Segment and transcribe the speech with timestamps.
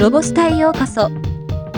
[0.00, 1.10] ロボスタへようこそ。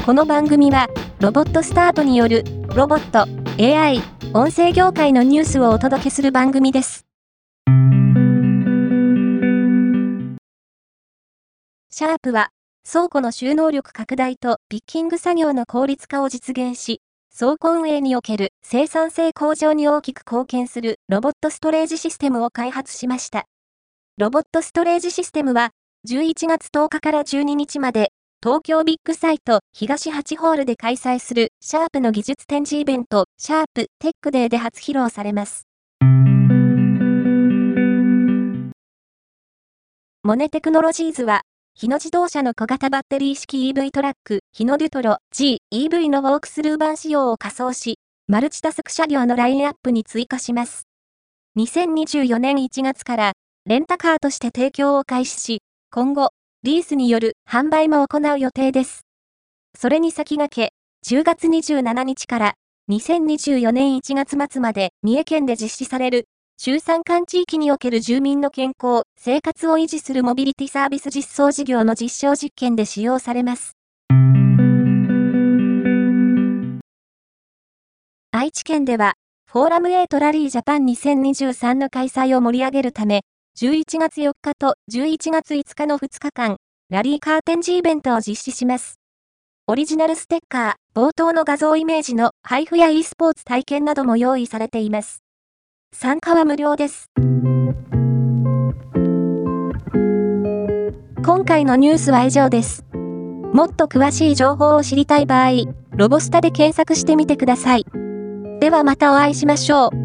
[0.07, 0.87] この番組は、
[1.19, 2.45] ロボットスタートによる、
[2.77, 3.27] ロボット、
[3.61, 4.01] AI、
[4.33, 7.05] 音声業界のニュースをお届けする番組です。
[11.91, 12.51] シャープは、
[12.89, 17.03] 倉庫の収納力拡大とピッキング作業の効率化を実現し、
[17.37, 23.47] 倉庫運営における生産性向上に大きく貢献するロボットストレージシステムを開発しました。
[24.17, 25.71] ロボットストレージシステムは、
[26.05, 28.11] 11月10日から12日まで、
[28.45, 35.69] 東京ビッグサイト東8ホールで開催するシャープの技術展示イベント、シャープテックデーで初披露されます。
[40.25, 41.43] モネテクノロジーズは、
[41.77, 50.89] 日野自動車の小型バッテリー式 EV トラック、日野デュトロ Z EV のウォークスルー版仕様を架装し、マルチタスク車両のラインアップに追加します。
[51.57, 53.33] 2024年1月から
[53.67, 56.31] レンタカーとして提供を開始し、今後、
[56.65, 59.01] リースによる販売も行う予定です。
[59.77, 60.73] それに先駆け、
[61.13, 62.55] 10月27日から
[62.89, 66.27] 2024年1月末まで三重県で実施される
[66.59, 73.73] 中山間地域における住民の健康、生活を維持するモビリティサービス実装事業の実証実験で使用されます。
[78.31, 79.15] 愛知県では、
[79.51, 83.23] フォーラム A トラリージャパン2023の開催を盛り上げるため、
[83.61, 86.57] 11月4日と11月5日の2日間、
[86.89, 88.99] ラリーカー展示イベントを実施します。
[89.67, 95.23] オリジナルステッカー、冒頭の画像イメージの配布や e スポーツ体験なども用意されています。
[95.95, 97.11] 参加は無料です。
[101.23, 102.87] 今回のニュースは以上です。
[103.53, 105.51] もっと詳しい情報を知りたい場合、
[105.95, 107.85] ロボスタで検索してみてください。
[108.61, 110.02] ではまたお会いしましょう。